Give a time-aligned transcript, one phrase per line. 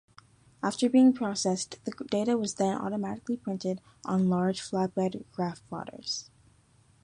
[0.63, 6.31] After being processed, the data was then automatically printed on large flatbed graph-plotters.